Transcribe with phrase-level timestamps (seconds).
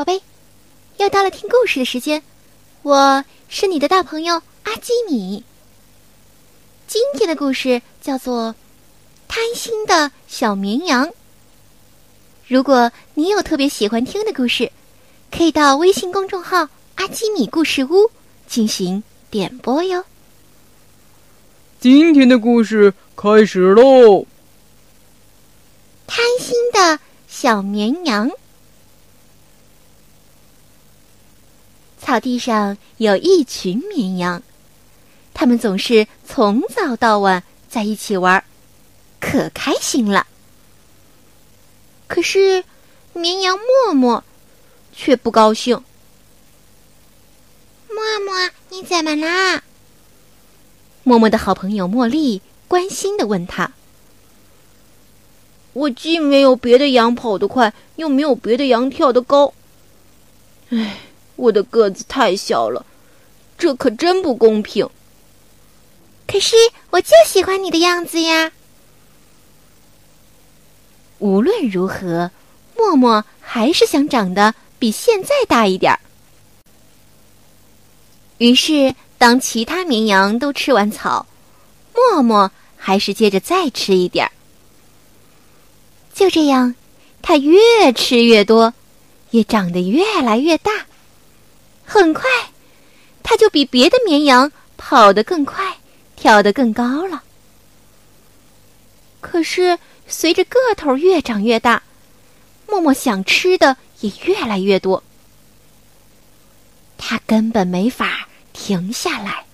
[0.00, 0.22] 宝贝，
[0.96, 2.22] 又到了听故事的时间，
[2.80, 5.44] 我是你的大朋友阿基米。
[6.86, 8.48] 今天的故事叫做
[9.28, 11.06] 《贪心的小绵羊》。
[12.48, 14.72] 如果你有特别喜欢听的故事，
[15.30, 18.10] 可以到微信公众号“阿基米故事屋”
[18.48, 20.02] 进行点播哟。
[21.78, 24.24] 今天的故事开始喽！
[26.06, 26.98] 贪心的
[27.28, 28.30] 小绵羊。
[32.10, 34.42] 草地上有一群绵羊，
[35.32, 38.42] 它们总是从早到晚在一起玩，
[39.20, 40.26] 可开心了。
[42.08, 42.64] 可是，
[43.12, 44.24] 绵羊默默
[44.92, 45.80] 却不高兴。
[47.88, 47.96] 默
[48.26, 49.62] 默，你怎么啦？
[51.04, 53.70] 默默的好朋友茉莉关心的问他
[55.74, 59.54] ：“我既没有别的羊跑得快，又没有别的羊跳得高。
[60.70, 60.96] 唉，
[61.40, 62.84] 我的个子太小了，
[63.56, 64.88] 这可真不公平。
[66.26, 66.54] 可是，
[66.90, 68.52] 我就喜欢你的样子呀。”
[71.18, 72.30] 无论如何，
[72.76, 76.00] 默默还是想长得比现在大一点儿。
[78.38, 81.26] 于是，当其他绵羊都吃完草，
[81.94, 84.32] 默默还是接着再吃一点儿。
[86.14, 86.74] 就这样，
[87.22, 88.72] 它越吃越多，
[89.30, 90.70] 也长得越来越大。
[91.92, 92.30] 很快，
[93.20, 95.76] 它就比别的绵羊跑得更快，
[96.14, 97.24] 跳得更高了。
[99.20, 101.82] 可是，随着个头越长越大，
[102.68, 105.02] 默默想吃的也越来越多。
[106.96, 109.44] 它根本没法停下来。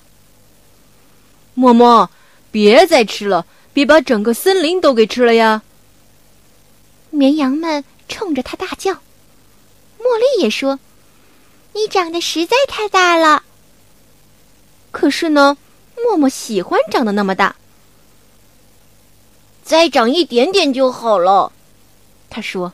[1.54, 2.10] 默默，
[2.50, 5.62] 别再吃了，别把整个森林都给吃了呀！
[7.08, 8.92] 绵羊们冲着他大叫。
[8.92, 10.78] 茉莉也说
[11.76, 13.44] ：“你长得实在太大了。”
[14.90, 15.58] 可是呢，
[16.02, 17.54] 默默喜欢长得那么大。
[19.62, 21.52] 再长一点点就好了，
[22.30, 22.72] 他说。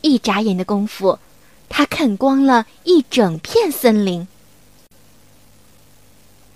[0.00, 1.18] 一眨眼的功夫，
[1.68, 4.26] 他啃光了一整片森林。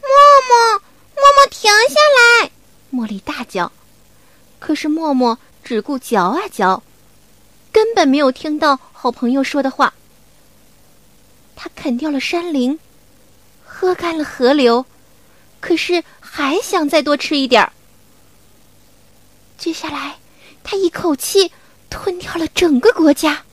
[0.01, 0.09] 默
[0.49, 0.81] 默，
[1.15, 2.51] 默默，停下来！
[2.91, 3.71] 茉莉大叫。
[4.59, 6.83] 可是默默只顾嚼啊嚼，
[7.75, 9.93] 根本没有听到好朋友说的话。
[11.55, 12.79] 他啃掉了山林，
[13.67, 14.87] 喝干了河流，
[15.61, 16.03] 可是。
[16.37, 17.73] 还想再多吃一点儿。
[19.57, 20.17] 接下来，
[20.65, 21.53] 他一口气
[21.89, 23.45] 吞掉了整个国家。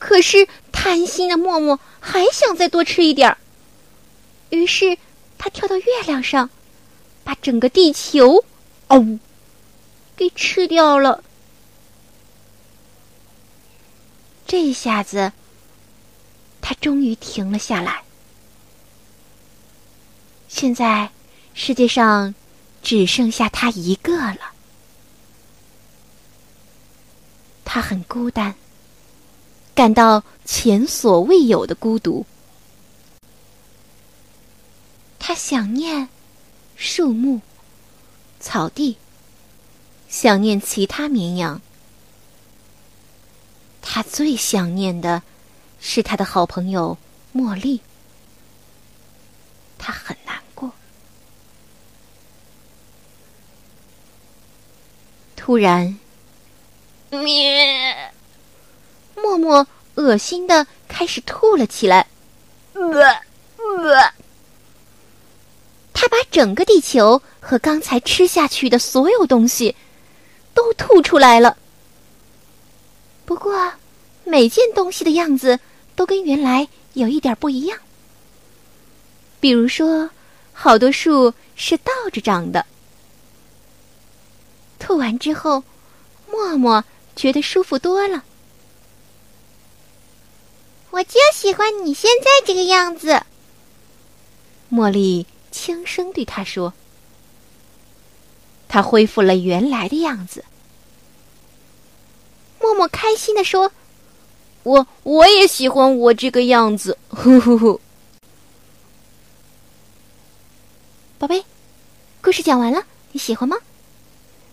[0.00, 3.38] 可是贪心的默默还想再多吃一点儿。
[4.50, 4.98] 于是，
[5.38, 6.50] 他跳到月亮上，
[7.22, 8.44] 把整个地球，
[8.88, 9.20] 哦，
[10.16, 11.22] 给吃掉了。
[14.52, 15.32] 这一下子，
[16.60, 18.02] 他终于停了下来。
[20.46, 21.10] 现在，
[21.54, 22.34] 世界上
[22.82, 24.52] 只剩下他一个了。
[27.64, 28.54] 他很孤单，
[29.74, 32.26] 感到前所未有的孤独。
[35.18, 36.10] 他想念
[36.76, 37.40] 树木、
[38.38, 38.98] 草地，
[40.10, 41.58] 想念其他绵羊。
[43.82, 45.22] 他最想念的
[45.80, 46.96] 是他的好朋友
[47.34, 47.80] 茉莉。
[49.76, 50.70] 他很难过。
[55.36, 55.98] 突然，
[57.10, 58.12] 咩！
[59.16, 59.66] 默默
[59.96, 62.06] 恶心的开始吐了起来。
[62.74, 62.82] 呃
[63.56, 64.12] 呃，
[65.92, 69.74] 他把整个地球和刚才吃下去的所有东西
[70.54, 71.56] 都吐出来了。
[73.32, 73.72] 不过，
[74.24, 75.58] 每件东西的样子
[75.96, 77.78] 都跟原来有一点不一样。
[79.40, 80.10] 比如说，
[80.52, 82.66] 好多树是倒着长的。
[84.78, 85.64] 吐完之后，
[86.30, 86.84] 默默
[87.16, 88.22] 觉得舒服多了。
[90.90, 93.22] 我就喜欢你现在这个样子。
[94.70, 96.74] 茉莉轻声对他说
[98.68, 100.44] ：“他恢复了原来的样子。”
[102.62, 103.72] 默默开心的说
[104.62, 107.80] ：“我我也喜欢我这个样子。”呼呼呼。
[111.18, 111.44] 宝贝，
[112.20, 113.56] 故事讲完了，你喜欢吗？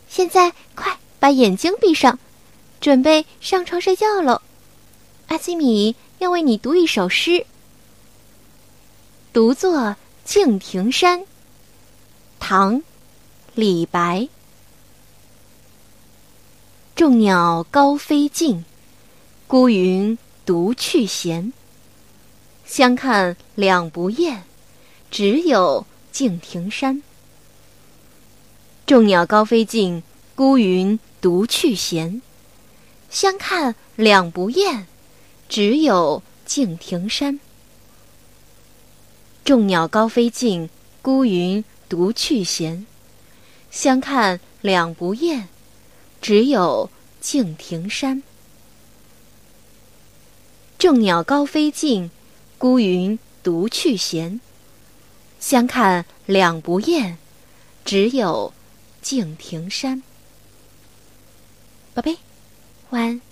[0.09, 2.17] 现在快把眼睛闭上，
[2.81, 4.41] 准备上床睡觉喽。
[5.27, 7.45] 阿基米要为你读一首诗，
[9.31, 9.95] 独坐
[10.25, 11.23] 敬亭山。
[12.39, 12.81] 唐，
[13.53, 14.27] 李白。
[16.99, 18.65] 众鸟高飞尽，
[19.47, 21.53] 孤云独去闲。
[22.65, 24.43] 相看两不厌，
[25.09, 27.01] 只有敬亭山。
[28.85, 30.03] 众鸟高飞尽，
[30.35, 32.21] 孤云独去闲。
[33.09, 34.85] 相看两不厌，
[35.47, 37.39] 只有敬亭山。
[39.45, 40.69] 众鸟高飞尽，
[41.01, 42.85] 孤云独去闲。
[43.71, 45.47] 相看两不厌，
[46.21, 46.89] 只有
[47.19, 48.23] 敬亭山。
[50.77, 52.09] 众鸟高飞尽，
[52.57, 54.39] 孤云独去闲。
[55.39, 57.17] 相看两不厌，
[57.85, 58.53] 只有
[59.01, 60.03] 敬亭山。
[61.93, 62.17] 宝贝，
[62.89, 63.28] 晚安。